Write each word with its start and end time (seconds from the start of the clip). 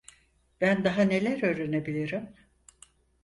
Ben 0.61 0.83
daha 0.83 1.01
neler 1.01 1.43
öğrenebilirim! 1.43 2.29